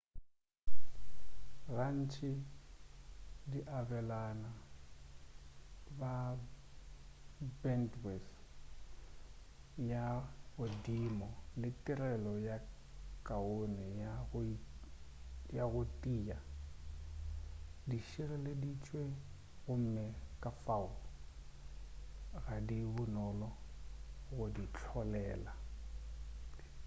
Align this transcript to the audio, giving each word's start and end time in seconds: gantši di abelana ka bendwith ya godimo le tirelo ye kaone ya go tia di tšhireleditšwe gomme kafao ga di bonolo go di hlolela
gantši 1.75 2.31
di 3.51 3.59
abelana 3.79 4.51
ka 5.99 6.13
bendwith 7.61 8.29
ya 9.91 10.03
godimo 10.57 11.27
le 11.61 11.69
tirelo 11.83 12.33
ye 12.47 12.55
kaone 13.27 13.85
ya 15.55 15.63
go 15.71 15.81
tia 16.01 16.37
di 17.89 17.97
tšhireleditšwe 18.07 19.01
gomme 19.63 20.05
kafao 20.43 20.91
ga 22.43 22.55
di 22.67 22.77
bonolo 22.95 23.49
go 24.35 24.45
di 24.55 24.63
hlolela 24.77 25.53